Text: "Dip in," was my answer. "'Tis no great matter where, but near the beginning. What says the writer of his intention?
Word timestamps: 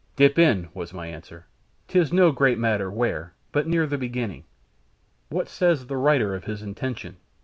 "Dip 0.15 0.39
in," 0.39 0.69
was 0.73 0.95
my 0.95 1.05
answer. 1.05 1.45
"'Tis 1.87 2.11
no 2.11 2.31
great 2.31 2.57
matter 2.57 2.89
where, 2.89 3.35
but 3.51 3.67
near 3.67 3.85
the 3.85 3.99
beginning. 3.99 4.45
What 5.29 5.47
says 5.47 5.85
the 5.85 5.95
writer 5.97 6.33
of 6.33 6.45
his 6.45 6.63
intention? 6.63 7.17